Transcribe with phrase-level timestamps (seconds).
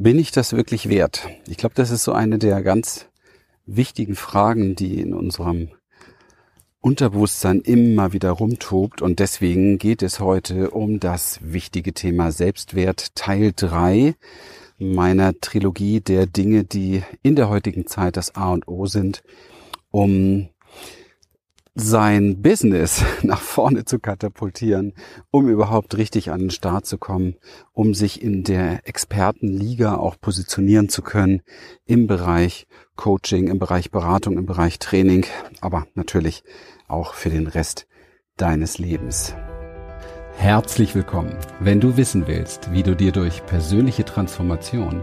[0.00, 1.28] Bin ich das wirklich wert?
[1.48, 3.06] Ich glaube, das ist so eine der ganz
[3.66, 5.70] wichtigen Fragen, die in unserem
[6.80, 9.02] Unterbewusstsein immer wieder rumtobt.
[9.02, 14.14] Und deswegen geht es heute um das wichtige Thema Selbstwert Teil 3
[14.78, 19.24] meiner Trilogie der Dinge, die in der heutigen Zeit das A und O sind,
[19.90, 20.48] um
[21.80, 24.94] sein Business nach vorne zu katapultieren,
[25.30, 27.36] um überhaupt richtig an den Start zu kommen,
[27.72, 31.42] um sich in der Expertenliga auch positionieren zu können
[31.86, 35.24] im Bereich Coaching, im Bereich Beratung, im Bereich Training,
[35.60, 36.42] aber natürlich
[36.88, 37.86] auch für den Rest
[38.36, 39.34] deines Lebens.
[40.36, 41.36] Herzlich willkommen.
[41.60, 45.02] Wenn du wissen willst, wie du dir durch persönliche Transformation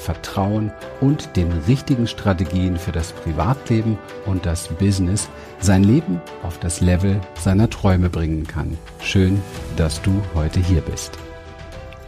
[0.00, 5.28] Vertrauen und den richtigen Strategien für das Privatleben und das Business
[5.60, 8.76] sein Leben auf das Level seiner Träume bringen kann.
[9.00, 9.40] Schön,
[9.76, 11.18] dass du heute hier bist.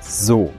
[0.01, 0.53] So,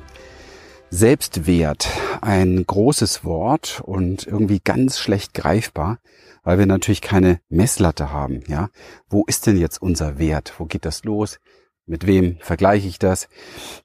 [0.91, 1.89] Selbstwert,
[2.21, 5.97] ein großes Wort und irgendwie ganz schlecht greifbar,
[6.43, 8.69] weil wir natürlich keine Messlatte haben, ja?
[9.09, 10.53] Wo ist denn jetzt unser Wert?
[10.59, 11.39] Wo geht das los?
[11.85, 13.27] Mit wem vergleiche ich das?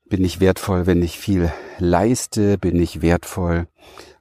[0.09, 2.57] Bin ich wertvoll, wenn ich viel leiste?
[2.57, 3.67] Bin ich wertvoll,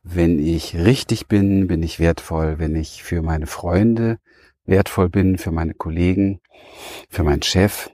[0.03, 1.67] wenn ich richtig bin?
[1.67, 4.17] Bin ich wertvoll, wenn ich für meine Freunde
[4.65, 6.41] wertvoll bin, für meine Kollegen,
[7.09, 7.91] für meinen Chef?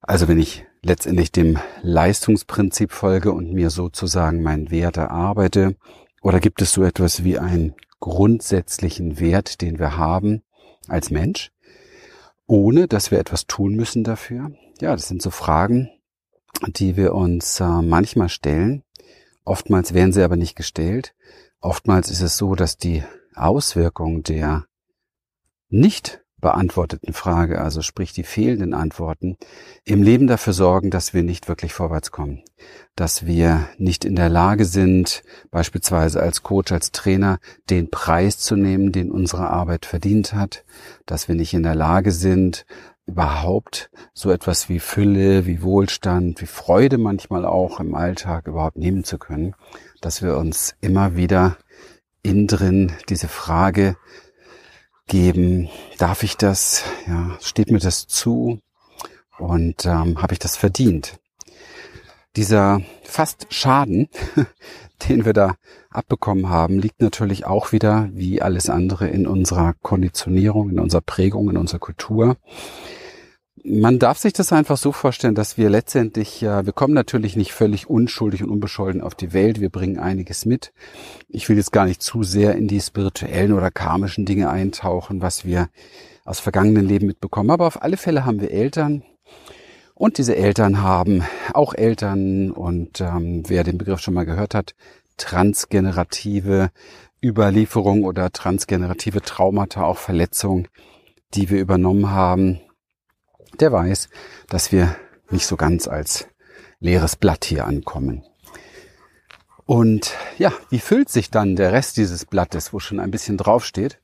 [0.00, 5.76] Also wenn ich letztendlich dem Leistungsprinzip folge und mir sozusagen meinen Wert erarbeite?
[6.22, 10.42] Oder gibt es so etwas wie einen grundsätzlichen Wert, den wir haben
[10.88, 11.52] als Mensch,
[12.46, 14.50] ohne dass wir etwas tun müssen dafür?
[14.80, 15.90] Ja, das sind so Fragen,
[16.66, 18.82] die wir uns äh, manchmal stellen.
[19.44, 21.14] Oftmals werden sie aber nicht gestellt.
[21.60, 24.66] Oftmals ist es so, dass die Auswirkung der
[25.68, 29.38] nicht beantworteten Frage, also sprich die fehlenden Antworten,
[29.82, 32.42] im Leben dafür sorgen, dass wir nicht wirklich vorwärts kommen,
[32.96, 37.38] dass wir nicht in der Lage sind, beispielsweise als Coach, als Trainer,
[37.70, 40.66] den Preis zu nehmen, den unsere Arbeit verdient hat,
[41.06, 42.66] dass wir nicht in der Lage sind,
[43.06, 49.04] überhaupt so etwas wie Fülle, wie Wohlstand, wie Freude manchmal auch im Alltag überhaupt nehmen
[49.04, 49.54] zu können,
[50.02, 51.56] dass wir uns immer wieder
[52.22, 53.96] innen drin diese Frage
[55.06, 58.60] geben, darf ich das, ja, steht mir das zu
[59.38, 61.18] und ähm, habe ich das verdient?
[62.36, 64.08] Dieser fast Schaden,
[65.08, 65.54] den wir da
[65.90, 71.48] abbekommen haben, liegt natürlich auch wieder, wie alles andere, in unserer Konditionierung, in unserer Prägung,
[71.50, 72.36] in unserer Kultur.
[73.66, 77.54] Man darf sich das einfach so vorstellen, dass wir letztendlich, ja, wir kommen natürlich nicht
[77.54, 79.58] völlig unschuldig und unbescholten auf die Welt.
[79.58, 80.74] Wir bringen einiges mit.
[81.30, 85.46] Ich will jetzt gar nicht zu sehr in die spirituellen oder karmischen Dinge eintauchen, was
[85.46, 85.70] wir
[86.26, 87.50] aus vergangenen Leben mitbekommen.
[87.50, 89.02] Aber auf alle Fälle haben wir Eltern.
[89.94, 94.74] Und diese Eltern haben auch Eltern und ähm, wer den Begriff schon mal gehört hat,
[95.16, 96.70] transgenerative
[97.22, 100.68] Überlieferung oder transgenerative Traumata, auch Verletzungen,
[101.32, 102.60] die wir übernommen haben,
[103.60, 104.08] der weiß,
[104.48, 104.96] dass wir
[105.30, 106.28] nicht so ganz als
[106.80, 108.24] leeres Blatt hier ankommen.
[109.66, 114.00] Und ja, wie füllt sich dann der Rest dieses Blattes, wo schon ein bisschen draufsteht?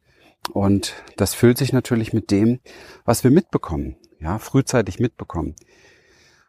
[0.53, 2.61] Und das füllt sich natürlich mit dem,
[3.05, 5.55] was wir mitbekommen, ja, frühzeitig mitbekommen.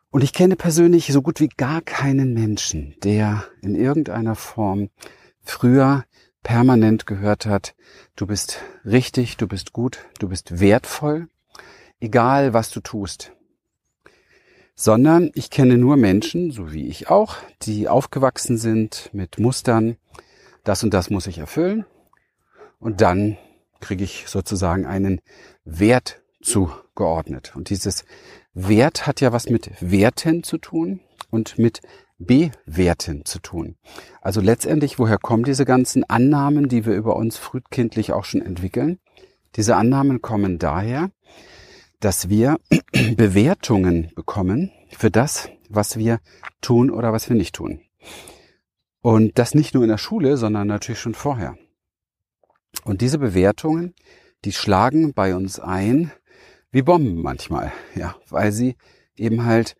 [0.09, 4.89] Und ich kenne persönlich so gut wie gar keinen Menschen, der in irgendeiner Form
[5.43, 6.05] früher
[6.43, 7.75] permanent gehört hat,
[8.15, 11.27] du bist richtig, du bist gut, du bist wertvoll,
[12.01, 13.31] egal was du tust.
[14.75, 19.97] Sondern ich kenne nur Menschen, so wie ich auch, die aufgewachsen sind mit Mustern,
[20.63, 21.85] das und das muss ich erfüllen.
[22.79, 23.37] Und dann
[23.79, 25.21] kriege ich sozusagen einen
[25.65, 27.53] Wert zugeordnet.
[27.55, 28.05] Und dieses
[28.53, 30.99] Wert hat ja was mit Werten zu tun
[31.29, 31.81] und mit
[32.17, 33.77] Bewerten zu tun.
[34.21, 38.99] Also letztendlich, woher kommen diese ganzen Annahmen, die wir über uns frühkindlich auch schon entwickeln?
[39.55, 41.11] Diese Annahmen kommen daher,
[42.01, 42.57] dass wir
[43.15, 46.19] Bewertungen bekommen für das, was wir
[46.59, 47.79] tun oder was wir nicht tun.
[49.01, 51.57] Und das nicht nur in der Schule, sondern natürlich schon vorher.
[52.83, 53.95] Und diese Bewertungen,
[54.43, 56.11] die schlagen bei uns ein
[56.71, 58.75] wie Bomben manchmal, ja, weil sie
[59.17, 59.75] eben halt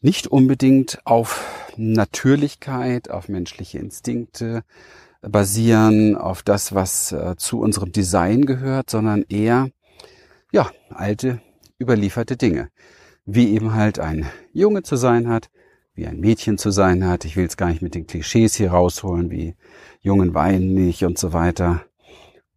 [0.00, 4.62] nicht unbedingt auf Natürlichkeit, auf menschliche Instinkte
[5.20, 9.68] basieren, auf das, was äh, zu unserem Design gehört, sondern eher
[10.52, 11.40] ja, alte
[11.80, 12.70] überlieferte Dinge.
[13.24, 15.50] Wie eben halt ein Junge zu sein hat,
[15.94, 17.24] wie ein Mädchen zu sein hat.
[17.24, 19.54] Ich will jetzt gar nicht mit den Klischees hier rausholen, wie
[20.00, 21.82] Jungen weinen nicht und so weiter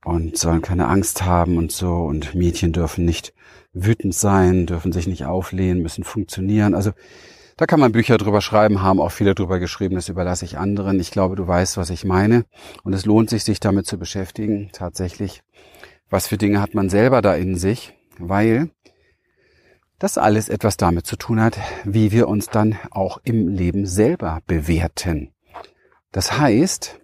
[0.06, 3.34] und sollen keine Angst haben und so und Mädchen dürfen nicht
[3.74, 6.74] wütend sein, dürfen sich nicht auflehnen, müssen funktionieren.
[6.74, 6.92] Also
[7.58, 11.00] da kann man Bücher drüber schreiben, haben auch viele drüber geschrieben, das überlasse ich anderen.
[11.00, 12.46] Ich glaube, du weißt, was ich meine.
[12.84, 15.44] Und es lohnt sich, sich damit zu beschäftigen, tatsächlich.
[16.12, 17.94] Was für Dinge hat man selber da in sich?
[18.20, 18.70] Weil
[19.98, 24.42] das alles etwas damit zu tun hat, wie wir uns dann auch im Leben selber
[24.46, 25.32] bewerten.
[26.12, 27.00] Das heißt,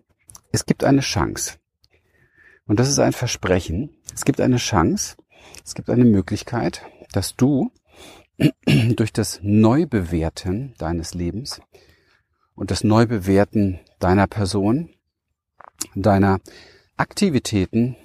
[0.51, 1.53] es gibt eine Chance.
[2.67, 3.95] Und das ist ein Versprechen.
[4.13, 5.15] Es gibt eine Chance,
[5.63, 6.81] es gibt eine Möglichkeit,
[7.13, 7.71] dass du
[8.65, 11.61] durch das Neubewerten deines Lebens
[12.55, 14.89] und das Neubewerten deiner Person,
[15.95, 16.41] deiner
[16.97, 17.95] Aktivitäten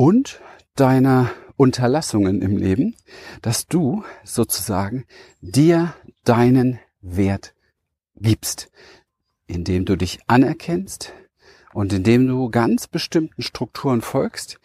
[0.00, 0.40] und
[0.76, 2.96] deiner Unterlassungen im Leben,
[3.42, 5.04] dass du sozusagen
[5.42, 5.92] dir
[6.24, 7.52] deinen Wert
[8.16, 8.70] gibst,
[9.46, 11.12] indem du dich anerkennst
[11.74, 14.58] und indem du ganz bestimmten Strukturen folgst,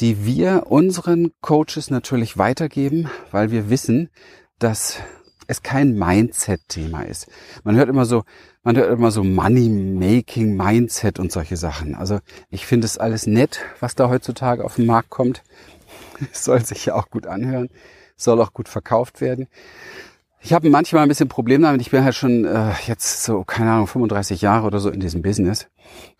[0.00, 4.10] die wir unseren Coaches natürlich weitergeben, weil wir wissen,
[4.58, 4.98] dass
[5.46, 7.28] es kein Mindset-Thema ist.
[7.64, 8.24] Man hört immer so,
[8.62, 11.94] man hört immer so Money-Making, Mindset und solche Sachen.
[11.94, 12.20] Also
[12.50, 15.42] ich finde es alles nett, was da heutzutage auf den Markt kommt.
[16.32, 17.68] Es soll sich ja auch gut anhören,
[18.16, 19.48] soll auch gut verkauft werden.
[20.40, 21.80] Ich habe manchmal ein bisschen Probleme damit.
[21.80, 25.20] Ich bin halt schon äh, jetzt so, keine Ahnung, 35 Jahre oder so in diesem
[25.20, 25.66] Business.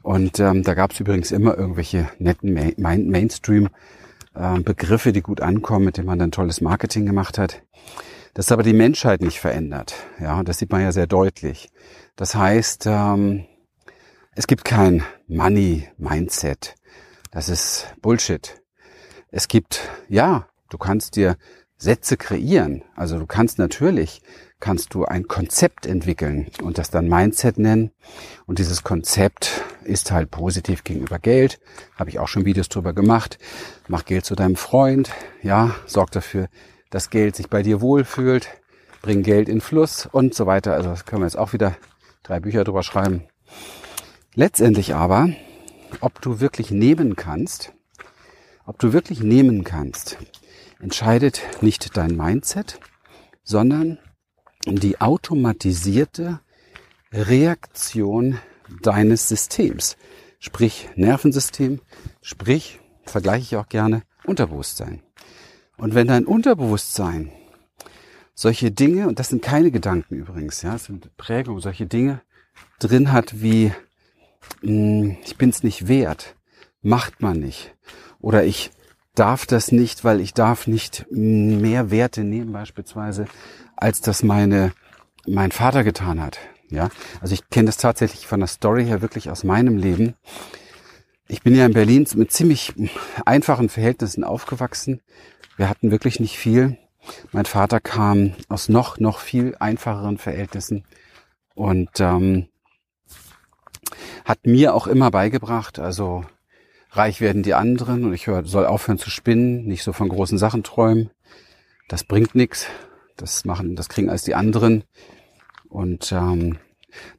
[0.02, 5.84] Und ähm, da gab es übrigens immer irgendwelche netten Main Mainstream-Begriffe, äh, die gut ankommen,
[5.84, 7.62] mit denen man dann tolles Marketing gemacht hat.
[8.36, 9.94] Das ist aber die Menschheit nicht verändert.
[10.20, 11.70] Ja, das sieht man ja sehr deutlich.
[12.16, 13.46] Das heißt, ähm,
[14.34, 16.74] es gibt kein Money-Mindset.
[17.30, 18.60] Das ist Bullshit.
[19.30, 21.38] Es gibt, ja, du kannst dir
[21.78, 22.82] Sätze kreieren.
[22.94, 24.20] Also du kannst natürlich,
[24.60, 27.90] kannst du ein Konzept entwickeln und das dann Mindset nennen.
[28.44, 31.58] Und dieses Konzept ist halt positiv gegenüber Geld.
[31.98, 33.38] Habe ich auch schon Videos drüber gemacht.
[33.88, 35.10] Mach Geld zu deinem Freund.
[35.42, 36.48] Ja, sorg dafür,
[36.90, 38.48] dass Geld sich bei dir wohlfühlt.
[39.02, 40.74] Bring Geld in Fluss und so weiter.
[40.74, 41.76] Also das können wir jetzt auch wieder
[42.22, 43.24] drei Bücher drüber schreiben.
[44.34, 45.30] Letztendlich aber,
[46.00, 47.72] ob du wirklich nehmen kannst,
[48.66, 50.18] ob du wirklich nehmen kannst,
[50.80, 52.80] entscheidet nicht dein Mindset,
[53.44, 53.98] sondern
[54.66, 56.40] die automatisierte
[57.12, 58.38] Reaktion
[58.82, 59.96] deines Systems.
[60.38, 61.80] Sprich Nervensystem,
[62.20, 65.06] sprich, vergleiche ich auch gerne, Unterbewusstsein.
[65.78, 67.32] Und wenn dein Unterbewusstsein
[68.34, 72.20] solche Dinge, und das sind keine Gedanken übrigens, ja, das sind Prägungen, solche Dinge
[72.78, 73.73] drin hat wie,
[74.62, 76.37] mh, hm, ich bin's nicht wert,
[76.82, 77.75] macht man nicht,
[78.20, 78.70] oder ich
[79.14, 83.26] darf das nicht, weil ich darf nicht mehr Werte nehmen beispielsweise,
[83.75, 84.72] als das meine,
[85.26, 86.38] mein Vater getan hat.
[86.69, 86.90] Ja,
[87.20, 90.14] also ich kenne das tatsächlich von der Story her wirklich aus meinem Leben.
[91.29, 92.72] Ich bin ja in Berlin mit ziemlich
[93.25, 95.00] einfachen Verhältnissen aufgewachsen.
[95.56, 96.79] Wir hatten wirklich nicht viel.
[97.32, 100.85] Mein Vater kam aus noch, noch viel einfacheren Verhältnissen
[101.55, 102.49] und ähm,
[104.25, 106.25] hat mir auch immer beigebracht, also
[106.91, 110.62] Reich werden die anderen und ich soll aufhören zu spinnen, nicht so von großen Sachen
[110.62, 111.11] träumen.
[111.88, 112.67] Das bringt nichts.
[113.17, 114.84] Das machen, das kriegen alles die anderen.
[115.69, 116.58] Und ähm,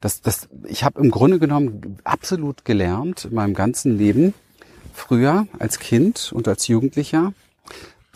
[0.02, 4.34] das, das, ich habe im Grunde genommen absolut gelernt in meinem ganzen Leben,
[4.94, 7.34] früher als Kind und als Jugendlicher,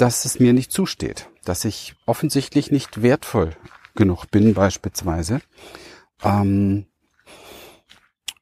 [0.02, 3.56] dass es mir nicht zusteht, dass ich offensichtlich nicht wertvoll
[3.94, 5.42] genug bin, beispielsweise,
[6.24, 6.88] ähm,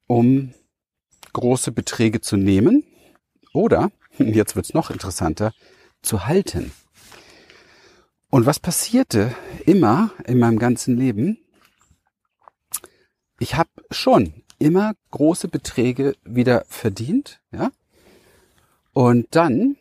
[0.08, 0.54] um
[1.34, 2.86] große Beträge zu nehmen
[3.52, 5.54] oder, jetzt wird's noch interessanter,
[6.02, 6.72] zu halten.
[8.30, 9.36] Und was passierte
[9.66, 11.40] immer in meinem ganzen Leben?
[13.38, 17.72] Ich habe schon immer große Beträge wieder verdient, ja?
[18.94, 19.76] Und dann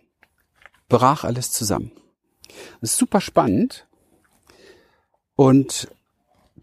[0.89, 1.93] brach alles zusammen.
[2.81, 3.87] Das ist super spannend.
[5.37, 5.89] Und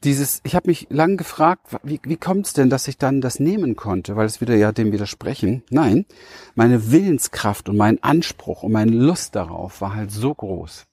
[0.03, 3.39] dieses, ich habe mich lang gefragt, wie, wie kommt es denn, dass ich dann das
[3.39, 5.63] nehmen konnte, weil es wieder ja dem widersprechen.
[5.70, 6.05] Nein,
[6.53, 10.86] meine Willenskraft und mein Anspruch und meine Lust darauf war halt so groß.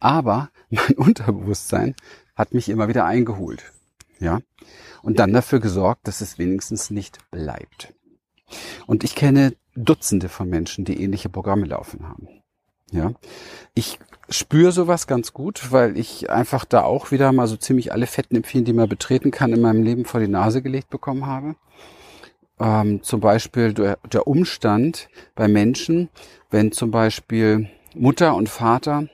[0.00, 1.94] Aber mein Unterbewusstsein
[2.34, 3.72] hat mich immer wieder eingeholt.
[4.18, 4.40] Ja.
[5.02, 7.92] Und dann dafür gesorgt, dass es wenigstens nicht bleibt.
[8.86, 12.41] Und ich kenne Dutzende von Menschen, die ähnliche Programme laufen haben.
[12.92, 13.12] Ja.
[13.74, 18.06] Ich spüre sowas ganz gut, weil ich einfach da auch wieder mal so ziemlich alle
[18.06, 21.56] Fettnäpfchen, die man betreten kann, in meinem Leben vor die Nase gelegt bekommen habe.
[22.60, 26.10] Ähm, zum Beispiel der, Umstand bei Menschen,
[26.50, 29.08] wenn zum Beispiel Mutter und Vater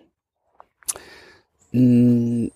[1.72, 2.50] mh,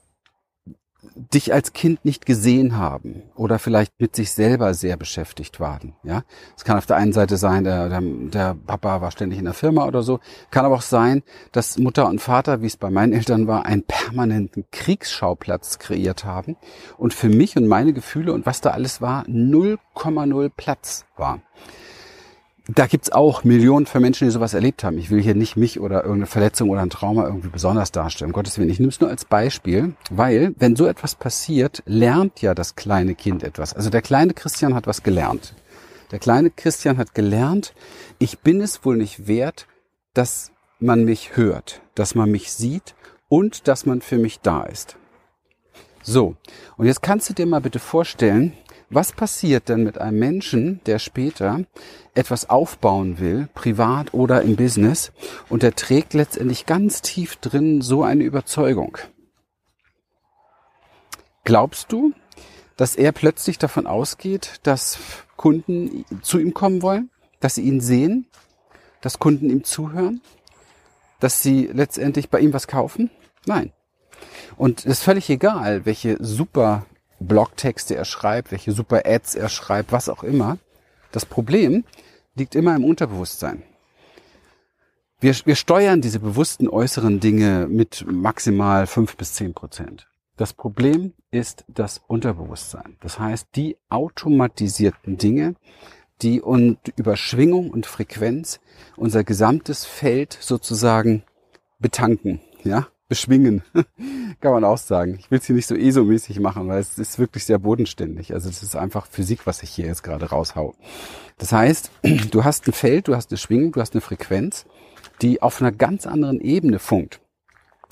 [1.14, 5.94] dich als Kind nicht gesehen haben oder vielleicht mit sich selber sehr beschäftigt waren.
[6.04, 6.22] Ja,
[6.56, 9.54] es kann auf der einen Seite sein, der, der, der Papa war ständig in der
[9.54, 10.20] Firma oder so.
[10.50, 13.82] Kann aber auch sein, dass Mutter und Vater, wie es bei meinen Eltern war, einen
[13.82, 16.56] permanenten Kriegsschauplatz kreiert haben
[16.98, 21.40] und für mich und meine Gefühle und was da alles war 0,0 Platz war
[22.68, 24.96] da gibt's auch Millionen von Menschen, die sowas erlebt haben.
[24.96, 28.30] Ich will hier nicht mich oder irgendeine Verletzung oder ein Trauma irgendwie besonders darstellen.
[28.30, 32.40] Um Gottes Willen, ich nehme es nur als Beispiel, weil wenn so etwas passiert, lernt
[32.40, 33.74] ja das kleine Kind etwas.
[33.74, 35.54] Also der kleine Christian hat was gelernt.
[36.12, 37.74] Der kleine Christian hat gelernt,
[38.18, 39.66] ich bin es wohl nicht wert,
[40.14, 42.94] dass man mich hört, dass man mich sieht
[43.28, 44.96] und dass man für mich da ist.
[46.02, 46.36] So,
[46.76, 48.52] und jetzt kannst du dir mal bitte vorstellen,
[48.94, 51.60] was passiert denn mit einem Menschen, der später
[52.14, 55.12] etwas aufbauen will, privat oder im Business,
[55.48, 58.98] und der trägt letztendlich ganz tief drin so eine Überzeugung?
[61.44, 62.12] Glaubst du,
[62.76, 64.98] dass er plötzlich davon ausgeht, dass
[65.36, 68.26] Kunden zu ihm kommen wollen, dass sie ihn sehen,
[69.00, 70.20] dass Kunden ihm zuhören,
[71.18, 73.10] dass sie letztendlich bei ihm was kaufen?
[73.46, 73.72] Nein.
[74.56, 76.86] Und es ist völlig egal, welche super
[77.22, 80.58] Blogtexte er schreibt, welche super Ads er schreibt, was auch immer.
[81.10, 81.84] Das Problem
[82.34, 83.62] liegt immer im Unterbewusstsein.
[85.20, 90.08] Wir, wir steuern diese bewussten äußeren Dinge mit maximal fünf bis zehn Prozent.
[90.36, 92.96] Das Problem ist das Unterbewusstsein.
[93.00, 95.54] Das heißt, die automatisierten Dinge,
[96.22, 98.58] die und über Schwingung und Frequenz
[98.96, 101.22] unser gesamtes Feld sozusagen
[101.78, 103.62] betanken, ja, beschwingen,
[104.40, 105.18] kann man auch sagen.
[105.18, 108.32] Ich will es hier nicht so ESO-mäßig machen, weil es ist wirklich sehr bodenständig.
[108.32, 110.74] Also es ist einfach Physik, was ich hier jetzt gerade raushau.
[111.36, 111.90] Das heißt,
[112.30, 114.64] du hast ein Feld, du hast eine Schwingung, du hast eine Frequenz,
[115.20, 117.20] die auf einer ganz anderen Ebene funkt.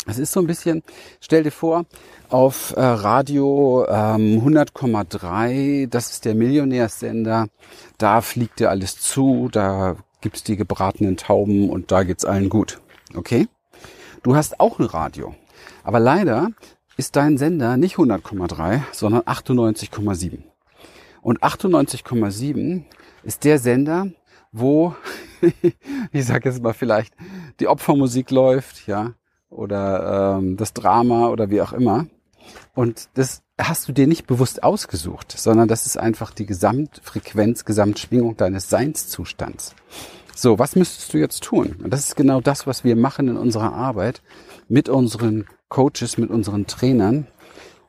[0.07, 0.83] Es ist so ein bisschen,
[1.21, 1.85] stell dir vor,
[2.31, 7.49] auf äh, Radio ähm, 100,3, das ist der Millionärssender,
[7.99, 12.81] da fliegt dir alles zu, da gibt's die gebratenen Tauben und da geht's allen gut.
[13.15, 13.49] Okay?
[14.23, 15.35] Du hast auch ein Radio.
[15.83, 16.51] Aber leider
[16.99, 20.43] ist dein Sender nicht 100,3, sondern 98,7.
[21.23, 22.83] Und 98,7
[23.23, 24.09] ist der Sender,
[24.53, 24.95] wo,
[26.13, 27.15] ich sage jetzt mal vielleicht,
[27.61, 29.15] die Opfermusik läuft, ja,
[29.49, 32.07] oder ähm, das Drama oder wie auch immer.
[32.75, 38.37] Und das hast du dir nicht bewusst ausgesucht, sondern das ist einfach die Gesamtfrequenz, Gesamtschwingung
[38.37, 39.75] deines Seinszustands.
[40.43, 41.77] So, was müsstest du jetzt tun?
[41.85, 44.23] Und das ist genau das, was wir machen in unserer Arbeit
[44.71, 47.27] mit unseren Coaches, mit unseren Trainern.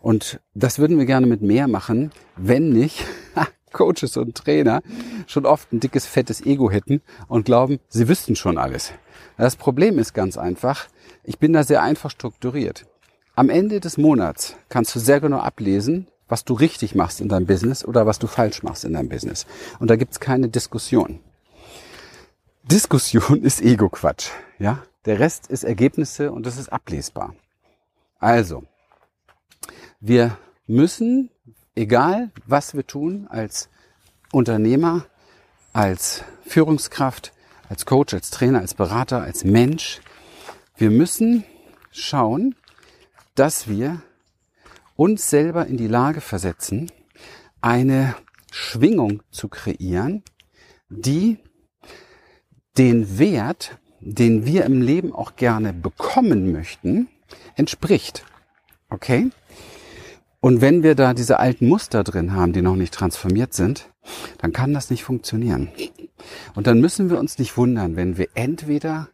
[0.01, 3.05] Und das würden wir gerne mit mehr machen, wenn nicht
[3.71, 4.81] Coaches und Trainer
[5.27, 8.91] schon oft ein dickes, fettes Ego hätten und glauben, sie wüssten schon alles.
[9.37, 10.89] Das Problem ist ganz einfach,
[11.23, 12.85] ich bin da sehr einfach strukturiert.
[13.33, 17.45] Am Ende des Monats kannst du sehr genau ablesen, was du richtig machst in deinem
[17.45, 19.45] Business oder was du falsch machst in deinem Business.
[19.79, 21.21] Und da gibt's keine Diskussion.
[22.63, 24.29] Diskussion ist Ego-Quatsch.
[24.59, 24.83] Ja?
[25.05, 27.35] Der Rest ist Ergebnisse und das ist ablesbar.
[28.19, 28.63] Also,
[29.99, 30.37] wir
[30.67, 31.31] müssen,
[31.75, 33.69] egal was wir tun, als
[34.31, 35.05] Unternehmer,
[35.73, 37.33] als Führungskraft,
[37.67, 39.99] als Coach, als Trainer, als Berater, als Mensch,
[40.77, 41.43] wir müssen
[41.91, 42.55] schauen,
[43.33, 44.03] dass wir
[44.95, 46.91] uns selber in die Lage versetzen,
[47.59, 48.15] eine
[48.51, 50.23] Schwingung zu kreieren,
[50.89, 51.39] die
[52.77, 57.07] den Wert, den wir im Leben auch gerne bekommen möchten,
[57.55, 58.25] entspricht.
[58.89, 59.29] Okay?
[60.39, 63.89] Und wenn wir da diese alten Muster drin haben, die noch nicht transformiert sind,
[64.39, 65.69] dann kann das nicht funktionieren.
[66.55, 69.09] Und dann müssen wir uns nicht wundern, wenn wir entweder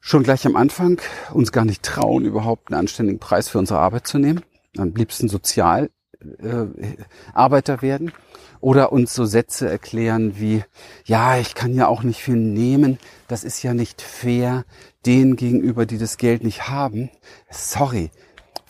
[0.00, 1.00] schon gleich am Anfang
[1.32, 4.42] uns gar nicht trauen, überhaupt einen anständigen Preis für unsere Arbeit zu nehmen,
[4.76, 8.12] am liebsten Sozialarbeiter äh, werden
[8.60, 10.64] oder uns so Sätze erklären wie,
[11.04, 12.98] ja, ich kann ja auch nicht viel nehmen,
[13.28, 14.64] das ist ja nicht fair
[15.06, 17.10] denen gegenüber, die das Geld nicht haben.
[17.50, 18.10] Sorry,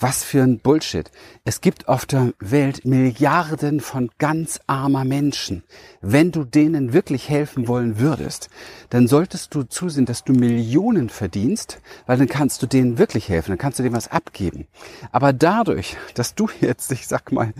[0.00, 1.10] was für ein Bullshit.
[1.44, 5.64] Es gibt auf der Welt Milliarden von ganz armer Menschen.
[6.00, 8.48] Wenn du denen wirklich helfen wollen würdest,
[8.90, 13.52] dann solltest du zusehen, dass du Millionen verdienst, weil dann kannst du denen wirklich helfen,
[13.52, 14.66] dann kannst du denen was abgeben.
[15.10, 17.52] Aber dadurch, dass du jetzt, ich sag mal,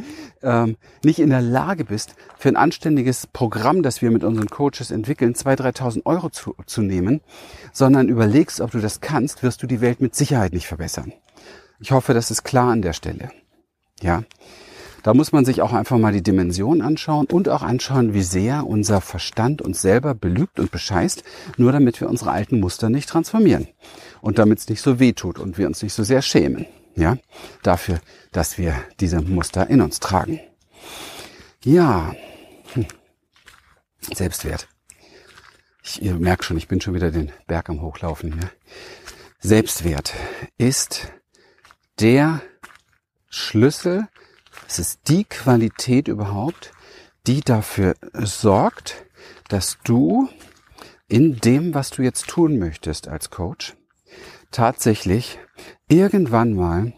[0.42, 4.90] ähm, nicht in der Lage bist, für ein anständiges Programm, das wir mit unseren Coaches
[4.90, 7.20] entwickeln, 2.000, 3.000 Euro zu, zu nehmen,
[7.72, 11.12] sondern überlegst, ob du das kannst, wirst du die Welt mit Sicherheit nicht verbessern.
[11.80, 13.30] Ich hoffe, das ist klar an der Stelle.
[14.00, 14.24] Ja.
[15.04, 18.66] Da muss man sich auch einfach mal die Dimension anschauen und auch anschauen, wie sehr
[18.66, 21.22] unser Verstand uns selber belügt und bescheißt,
[21.56, 23.68] nur damit wir unsere alten Muster nicht transformieren
[24.20, 26.66] und damit es nicht so weh tut und wir uns nicht so sehr schämen.
[26.96, 27.16] Ja,
[27.62, 28.00] dafür,
[28.32, 30.40] dass wir diese Muster in uns tragen.
[31.64, 32.12] Ja,
[32.72, 32.86] hm.
[34.00, 34.68] Selbstwert.
[35.82, 38.50] Ich, ihr merkt schon, ich bin schon wieder den Berg am Hochlaufen hier.
[39.40, 40.12] Selbstwert
[40.56, 41.12] ist
[42.00, 42.42] der
[43.28, 44.08] Schlüssel,
[44.66, 46.72] es ist die Qualität überhaupt,
[47.26, 49.04] die dafür sorgt,
[49.48, 50.28] dass du
[51.08, 53.76] in dem, was du jetzt tun möchtest als Coach,
[54.50, 55.38] tatsächlich
[55.88, 56.92] irgendwann mal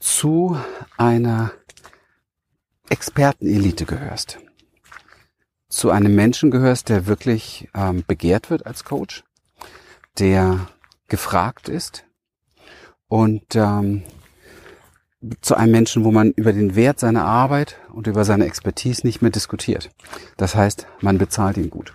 [0.00, 0.58] zu
[0.96, 1.52] einer
[2.88, 4.38] Expertenelite gehörst.
[5.68, 9.24] Zu einem Menschen gehörst, der wirklich ähm, begehrt wird als Coach,
[10.18, 10.68] der
[11.08, 12.04] gefragt ist
[13.14, 14.02] und ähm,
[15.40, 19.22] zu einem Menschen, wo man über den Wert seiner Arbeit und über seine Expertise nicht
[19.22, 19.90] mehr diskutiert.
[20.36, 21.94] Das heißt, man bezahlt ihn gut.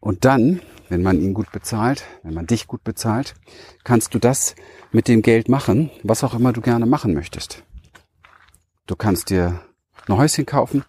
[0.00, 3.36] Und dann, wenn man ihn gut bezahlt, wenn man dich gut bezahlt,
[3.84, 4.56] kannst du das
[4.90, 7.62] mit dem Geld machen, was auch immer du gerne machen möchtest.
[8.88, 9.60] Du kannst dir
[10.08, 10.84] ein Häuschen kaufen,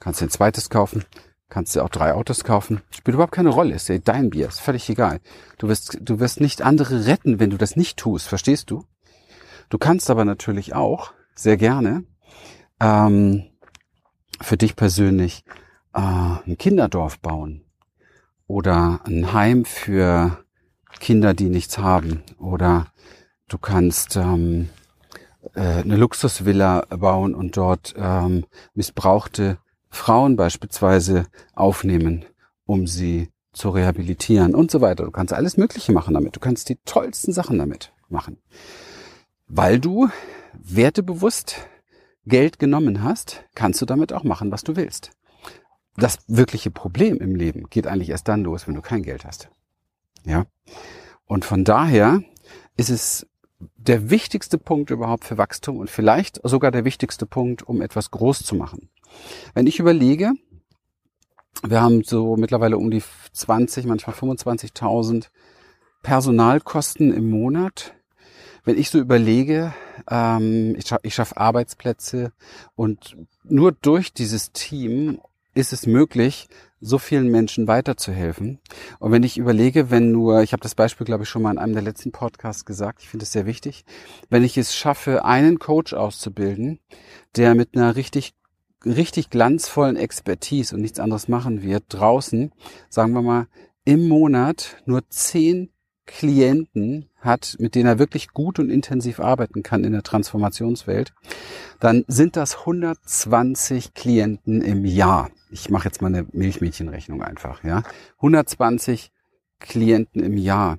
[0.00, 1.04] kannst dir ein zweites kaufen,
[1.48, 2.82] kannst dir auch drei Autos kaufen.
[2.90, 5.20] Spielt überhaupt keine Rolle, ist ja dein Bier, ist völlig egal.
[5.58, 8.84] Du wirst, du wirst nicht andere retten, wenn du das nicht tust, verstehst du?
[9.68, 12.04] Du kannst aber natürlich auch sehr gerne
[12.80, 13.44] ähm,
[14.40, 15.44] für dich persönlich
[15.94, 17.64] äh, ein Kinderdorf bauen
[18.46, 20.44] oder ein Heim für
[21.00, 22.86] Kinder, die nichts haben oder
[23.48, 24.68] du kannst ähm,
[25.54, 29.58] äh, eine Luxusvilla bauen und dort ähm, missbrauchte
[29.96, 31.24] Frauen beispielsweise
[31.54, 32.24] aufnehmen,
[32.64, 35.04] um sie zu rehabilitieren und so weiter.
[35.04, 36.36] Du kannst alles Mögliche machen damit.
[36.36, 38.38] Du kannst die tollsten Sachen damit machen
[39.48, 40.08] weil du
[40.52, 41.68] wertebewusst
[42.24, 45.12] Geld genommen hast, kannst du damit auch machen, was du willst.
[45.96, 49.48] Das wirkliche Problem im Leben geht eigentlich erst dann los, wenn du kein Geld hast.
[50.24, 50.46] Ja.
[51.24, 52.22] Und von daher
[52.76, 53.26] ist es
[53.58, 58.40] der wichtigste Punkt überhaupt für Wachstum und vielleicht sogar der wichtigste Punkt, um etwas groß
[58.40, 58.90] zu machen.
[59.54, 60.32] Wenn ich überlege,
[61.66, 65.28] wir haben so mittlerweile um die 20, manchmal 25.000
[66.02, 67.96] Personalkosten im Monat
[68.66, 69.72] wenn ich so überlege,
[70.10, 72.32] ähm, ich, scha ich schaffe Arbeitsplätze
[72.74, 75.20] und nur durch dieses Team
[75.54, 76.48] ist es möglich,
[76.80, 78.58] so vielen Menschen weiterzuhelfen.
[78.98, 81.58] Und wenn ich überlege, wenn nur, ich habe das Beispiel, glaube ich, schon mal in
[81.58, 83.84] einem der letzten Podcasts gesagt, ich finde es sehr wichtig,
[84.28, 86.80] wenn ich es schaffe, einen Coach auszubilden,
[87.36, 88.34] der mit einer richtig
[88.84, 92.52] richtig glanzvollen Expertise und nichts anderes machen wird, draußen,
[92.88, 93.46] sagen wir mal,
[93.84, 95.70] im Monat nur zehn
[96.06, 101.12] Klienten hat, mit denen er wirklich gut und intensiv arbeiten kann in der Transformationswelt,
[101.80, 105.30] dann sind das 120 Klienten im Jahr.
[105.50, 107.82] Ich mache jetzt mal eine Milchmädchenrechnung einfach, ja.
[108.16, 109.10] 120
[109.60, 110.78] Klienten im Jahr.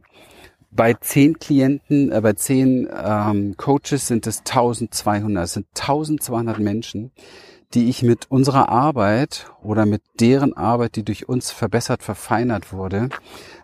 [0.72, 5.44] Bei zehn Klienten, äh, bei zehn ähm, Coaches sind es 1200.
[5.46, 7.12] Es sind 1200 Menschen,
[7.74, 13.10] die ich mit unserer Arbeit oder mit deren Arbeit, die durch uns verbessert, verfeinert wurde,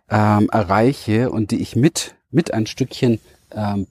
[0.10, 3.20] ähm, erreiche und die ich mit, mit ein Stückchen
[3.52, 3.88] ähm,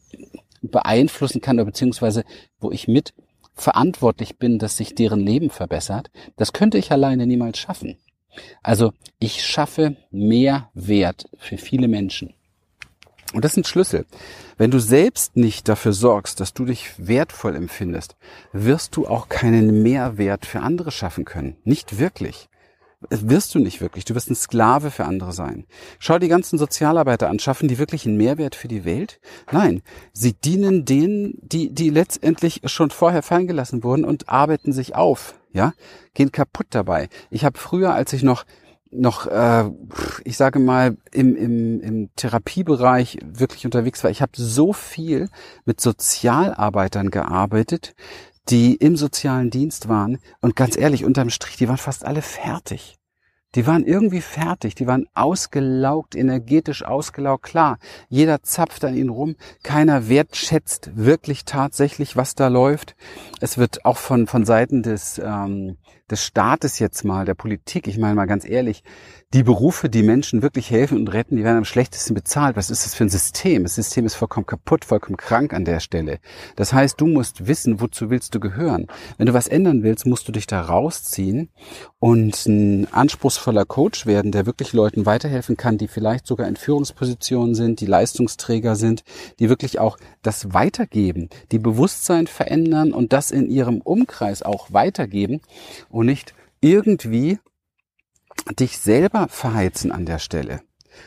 [0.62, 2.24] beeinflussen kann oder beziehungsweise
[2.60, 3.14] wo ich mit
[3.54, 7.98] verantwortlich bin, dass sich deren Leben verbessert, das könnte ich alleine niemals schaffen.
[8.62, 12.34] Also ich schaffe mehr Wert für viele Menschen.
[13.32, 14.04] Und das ein Schlüssel.
[14.58, 18.16] Wenn du selbst nicht dafür sorgst, dass du dich wertvoll empfindest,
[18.52, 21.56] wirst du auch keinen Mehrwert für andere schaffen können.
[21.64, 22.48] Nicht wirklich
[23.10, 24.04] wirst du nicht wirklich.
[24.04, 25.66] Du wirst ein Sklave für andere sein.
[25.98, 27.38] Schau die ganzen Sozialarbeiter an.
[27.38, 29.20] Schaffen die wirklich einen Mehrwert für die Welt?
[29.50, 29.82] Nein.
[30.12, 35.34] Sie dienen denen, die, die letztendlich schon vorher fallen gelassen wurden und arbeiten sich auf.
[35.52, 35.72] Ja?
[36.14, 37.08] Gehen kaputt dabei.
[37.30, 38.44] Ich habe früher, als ich noch
[38.94, 39.70] noch, äh,
[40.24, 44.10] ich sage mal, im, im, im Therapiebereich wirklich unterwegs war.
[44.10, 45.28] Ich habe so viel
[45.64, 47.94] mit Sozialarbeitern gearbeitet,
[48.48, 50.18] die im sozialen Dienst waren.
[50.40, 52.96] Und ganz ehrlich, unterm Strich, die waren fast alle fertig.
[53.54, 57.44] Die waren irgendwie fertig, die waren ausgelaugt, energetisch ausgelaugt.
[57.44, 62.96] Klar, jeder zapft an ihnen rum, keiner wertschätzt wirklich tatsächlich, was da läuft.
[63.40, 65.76] Es wird auch von, von Seiten des, ähm,
[66.10, 68.84] des Staates jetzt mal, der Politik, ich meine mal ganz ehrlich,
[69.32, 72.54] die Berufe, die Menschen wirklich helfen und retten, die werden am schlechtesten bezahlt.
[72.54, 73.62] Was ist das für ein System?
[73.62, 76.18] Das System ist vollkommen kaputt, vollkommen krank an der Stelle.
[76.54, 78.88] Das heißt, du musst wissen, wozu willst du gehören.
[79.16, 81.48] Wenn du was ändern willst, musst du dich da rausziehen
[81.98, 82.88] und ein
[83.42, 87.86] anspruchsvoller Coach werden, der wirklich Leuten weiterhelfen kann, die vielleicht sogar in Führungspositionen sind, die
[87.86, 89.02] Leistungsträger sind,
[89.40, 95.40] die wirklich auch das weitergeben, die Bewusstsein verändern und das in ihrem Umkreis auch weitergeben
[95.90, 97.38] und nicht irgendwie
[98.58, 100.60] dich selber verheizen an der Stelle.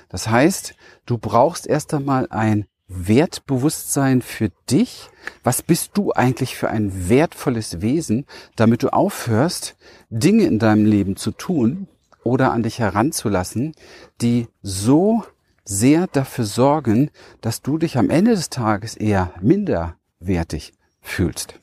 [0.10, 5.10] Das heißt, du brauchst erst einmal ein Wertbewusstsein für dich?
[5.44, 9.76] Was bist du eigentlich für ein wertvolles Wesen, damit du aufhörst,
[10.10, 11.88] Dinge in deinem Leben zu tun
[12.26, 13.76] oder an dich heranzulassen,
[14.20, 15.24] die so
[15.64, 21.60] sehr dafür sorgen, dass du dich am Ende des Tages eher minderwertig fühlst.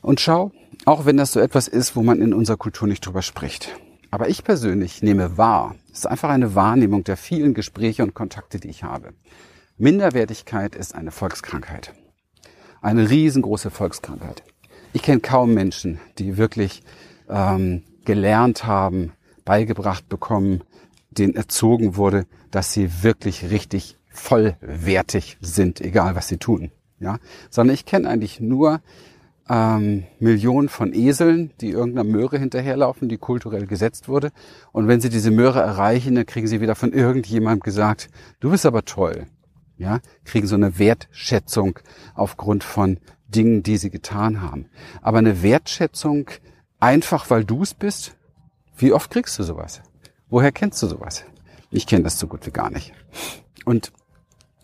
[0.00, 0.52] Und schau,
[0.84, 3.76] auch wenn das so etwas ist, wo man in unserer Kultur nicht drüber spricht.
[4.10, 8.60] Aber ich persönlich nehme wahr, es ist einfach eine Wahrnehmung der vielen Gespräche und Kontakte,
[8.60, 9.12] die ich habe.
[9.76, 11.94] Minderwertigkeit ist eine Volkskrankheit.
[12.80, 14.42] Eine riesengroße Volkskrankheit.
[14.92, 16.82] Ich kenne kaum Menschen, die wirklich
[17.28, 19.12] ähm, gelernt haben,
[19.44, 20.62] beigebracht bekommen,
[21.10, 26.70] denen erzogen wurde, dass sie wirklich richtig vollwertig sind, egal was sie tun.
[27.00, 27.18] Ja,
[27.50, 28.80] sondern ich kenne eigentlich nur
[29.48, 34.30] ähm, Millionen von Eseln, die irgendeiner Möhre hinterherlaufen, die kulturell gesetzt wurde.
[34.70, 38.08] Und wenn sie diese Möhre erreichen, dann kriegen sie wieder von irgendjemandem gesagt,
[38.40, 39.26] du bist aber toll.
[39.78, 41.78] Ja, kriegen so eine Wertschätzung
[42.14, 44.66] aufgrund von Dingen, die sie getan haben.
[45.00, 46.30] Aber eine Wertschätzung
[46.78, 48.16] einfach, weil du es bist,
[48.82, 49.80] wie oft kriegst du sowas?
[50.28, 51.24] Woher kennst du sowas?
[51.70, 52.92] Ich kenne das so gut wie gar nicht.
[53.64, 53.92] Und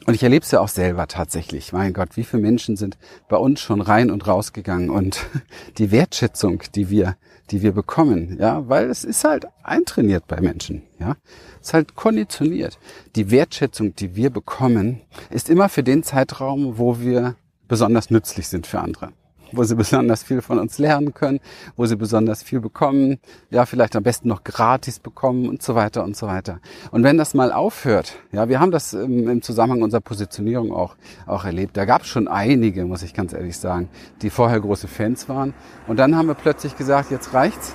[0.06, 1.74] und ich erlebe es ja auch selber tatsächlich.
[1.74, 2.96] Mein Gott, wie viele Menschen sind
[3.28, 5.26] bei uns schon rein und rausgegangen und
[5.78, 7.16] die Wertschätzung, die wir,
[7.50, 11.16] die wir bekommen, ja, weil es ist halt eintrainiert bei Menschen, ja.
[11.60, 12.78] Es ist halt konditioniert.
[13.16, 17.36] Die Wertschätzung, die wir bekommen, ist immer für den Zeitraum, wo wir
[17.68, 19.12] besonders nützlich sind für andere
[19.52, 21.40] wo sie besonders viel von uns lernen können,
[21.76, 23.18] wo sie besonders viel bekommen,
[23.50, 26.60] ja, vielleicht am besten noch gratis bekommen und so weiter und so weiter.
[26.90, 30.96] Und wenn das mal aufhört, ja, wir haben das im, im Zusammenhang unserer Positionierung auch,
[31.26, 31.76] auch erlebt.
[31.76, 33.88] Da gab es schon einige, muss ich ganz ehrlich sagen,
[34.22, 35.54] die vorher große Fans waren.
[35.86, 37.74] Und dann haben wir plötzlich gesagt, jetzt reicht's.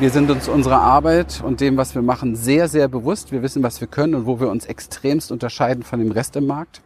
[0.00, 3.30] Wir sind uns unserer Arbeit und dem, was wir machen, sehr, sehr bewusst.
[3.30, 6.46] Wir wissen, was wir können und wo wir uns extremst unterscheiden von dem Rest im
[6.46, 6.80] Markt.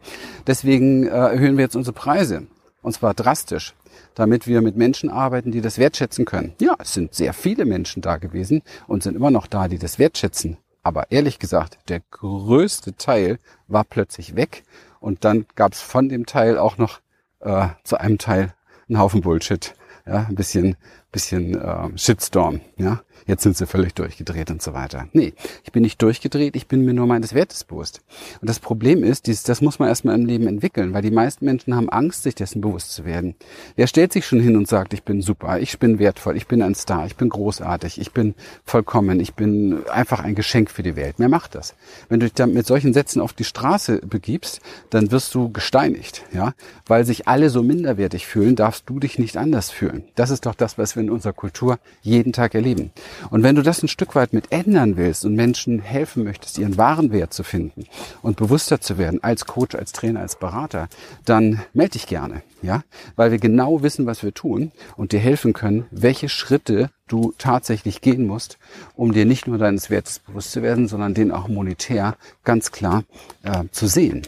[0.46, 2.46] Deswegen äh, erhöhen wir jetzt unsere Preise.
[2.82, 3.74] Und zwar drastisch
[4.18, 6.54] damit wir mit Menschen arbeiten, die das wertschätzen können.
[6.60, 9.98] Ja, es sind sehr viele Menschen da gewesen und sind immer noch da, die das
[9.98, 10.56] wertschätzen.
[10.82, 14.64] Aber ehrlich gesagt, der größte Teil war plötzlich weg
[15.00, 17.00] und dann gab es von dem Teil auch noch
[17.40, 18.54] äh, zu einem Teil
[18.88, 19.74] einen Haufen Bullshit.
[20.08, 20.76] Ja, ein bisschen,
[21.12, 22.60] bisschen äh, Shitstorm.
[22.78, 25.06] Ja, jetzt sind sie völlig durchgedreht und so weiter.
[25.12, 28.00] Nee, ich bin nicht durchgedreht, ich bin mir nur meines Wertes bewusst.
[28.40, 31.44] Und das Problem ist, dieses, das muss man erstmal im Leben entwickeln, weil die meisten
[31.44, 33.34] Menschen haben Angst, sich dessen bewusst zu werden.
[33.76, 36.62] Wer stellt sich schon hin und sagt, ich bin super, ich bin wertvoll, ich bin
[36.62, 40.96] ein Star, ich bin großartig, ich bin vollkommen, ich bin einfach ein Geschenk für die
[40.96, 41.16] Welt.
[41.18, 41.74] Wer macht das?
[42.08, 46.24] Wenn du dich dann mit solchen Sätzen auf die Straße begibst, dann wirst du gesteinigt,
[46.32, 46.54] ja,
[46.86, 49.97] weil sich alle so minderwertig fühlen, darfst du dich nicht anders fühlen.
[50.14, 52.90] Das ist doch das, was wir in unserer Kultur jeden Tag erleben.
[53.30, 56.76] Und wenn du das ein Stück weit mit ändern willst und Menschen helfen möchtest, ihren
[56.76, 57.84] wahren Wert zu finden
[58.22, 60.88] und bewusster zu werden als Coach, als Trainer, als Berater,
[61.24, 62.82] dann melde dich gerne, ja,
[63.16, 68.00] weil wir genau wissen, was wir tun und dir helfen können, welche Schritte du tatsächlich
[68.00, 68.58] gehen musst,
[68.94, 73.04] um dir nicht nur deines Wertes bewusst zu werden, sondern den auch monetär ganz klar
[73.42, 74.22] äh, zu sehen.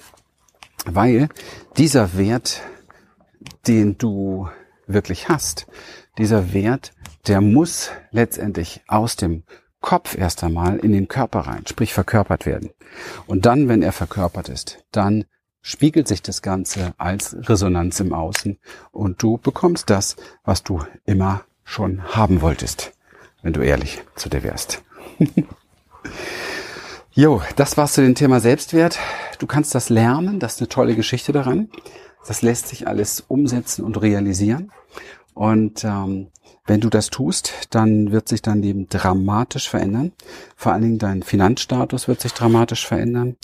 [0.87, 1.29] Weil
[1.77, 2.63] dieser Wert,
[3.67, 4.49] den du
[4.93, 5.67] wirklich hast,
[6.19, 6.93] dieser Wert
[7.27, 9.45] der muss letztendlich aus dem
[9.81, 12.71] Kopf erst einmal in den Körper rein, sprich verkörpert werden.
[13.27, 15.25] Und dann, wenn er verkörpert ist, dann
[15.63, 18.59] spiegelt sich das Ganze als Resonanz im Außen
[18.93, 22.93] und du bekommst das, was du immer schon haben wolltest,
[23.43, 24.83] wenn du ehrlich zu dir wärst.
[27.13, 28.99] jo, das war's zu dem Thema Selbstwert.
[29.39, 31.69] Du kannst das lernen, das ist eine tolle Geschichte daran.
[32.27, 34.71] Das lässt sich alles umsetzen und realisieren.
[35.35, 36.29] Und ähm,
[36.67, 40.13] wenn du das tust, dann wird sich dein Leben dramatisch verändern.
[40.55, 43.37] Vor allen Dingen dein Finanzstatus wird sich dramatisch verändern,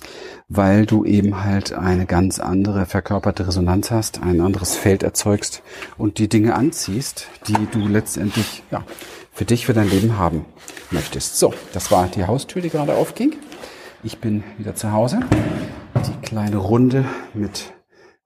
[0.48, 5.62] weil du eben halt eine ganz andere verkörperte Resonanz hast, ein anderes Feld erzeugst
[5.98, 8.84] und die Dinge anziehst, die du letztendlich ja,
[9.32, 10.44] für dich, für dein Leben haben
[10.90, 11.38] möchtest.
[11.38, 13.34] So, das war die Haustür, die gerade aufging.
[14.04, 15.20] Ich bin wieder zu Hause.
[15.96, 17.72] Die kleine Runde mit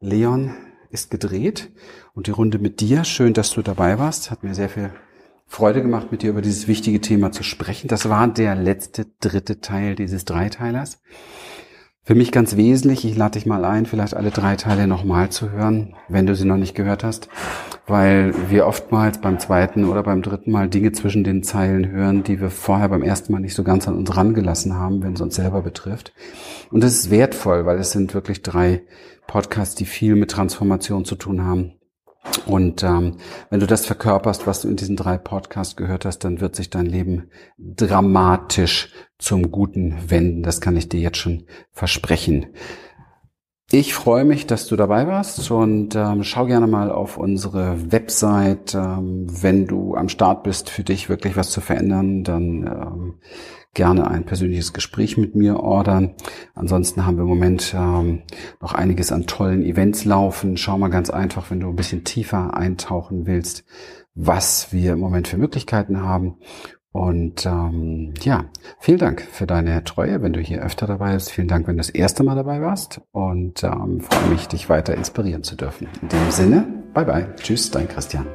[0.00, 0.54] Leon
[0.90, 1.70] ist gedreht
[2.14, 3.04] und die Runde mit dir.
[3.04, 4.30] Schön, dass du dabei warst.
[4.30, 4.90] Hat mir sehr viel
[5.46, 7.88] Freude gemacht, mit dir über dieses wichtige Thema zu sprechen.
[7.88, 11.02] Das war der letzte, dritte Teil dieses Dreiteilers.
[12.02, 15.50] Für mich ganz wesentlich, ich lade dich mal ein, vielleicht alle drei Teile nochmal zu
[15.50, 17.28] hören, wenn du sie noch nicht gehört hast,
[17.86, 22.40] weil wir oftmals beim zweiten oder beim dritten Mal Dinge zwischen den Zeilen hören, die
[22.40, 25.34] wir vorher beim ersten Mal nicht so ganz an uns rangelassen haben, wenn es uns
[25.34, 26.14] selber betrifft.
[26.70, 28.82] Und das ist wertvoll, weil es sind wirklich drei
[29.26, 31.74] Podcasts, die viel mit Transformation zu tun haben.
[32.46, 33.16] Und ähm,
[33.48, 36.68] wenn du das verkörperst, was du in diesen drei Podcasts gehört hast, dann wird sich
[36.68, 40.42] dein Leben dramatisch zum Guten wenden.
[40.42, 42.46] Das kann ich dir jetzt schon versprechen.
[43.72, 48.74] Ich freue mich, dass du dabei warst und ähm, schau gerne mal auf unsere Website.
[48.74, 53.14] Ähm, wenn du am Start bist, für dich wirklich was zu verändern, dann ähm,
[53.72, 56.16] gerne ein persönliches Gespräch mit mir ordern.
[56.56, 58.22] Ansonsten haben wir im Moment ähm,
[58.60, 60.56] noch einiges an tollen Events laufen.
[60.56, 63.64] Schau mal ganz einfach, wenn du ein bisschen tiefer eintauchen willst,
[64.16, 66.38] was wir im Moment für Möglichkeiten haben.
[66.92, 68.46] Und ähm, ja,
[68.80, 71.30] vielen Dank für deine Treue, wenn du hier öfter dabei bist.
[71.30, 73.00] Vielen Dank, wenn du das erste Mal dabei warst.
[73.12, 75.88] Und ähm, freue mich, dich weiter inspirieren zu dürfen.
[76.02, 77.28] In dem Sinne, bye bye.
[77.36, 78.26] Tschüss, dein Christian.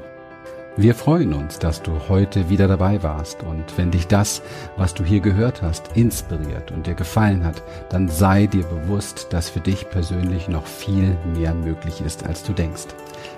[0.78, 4.42] Wir freuen uns, dass du heute wieder dabei warst und wenn dich das,
[4.76, 9.50] was du hier gehört hast, inspiriert und dir gefallen hat, dann sei dir bewusst, dass
[9.50, 12.88] für dich persönlich noch viel mehr möglich ist, als du denkst.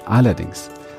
[0.06, 0.71] Allerdings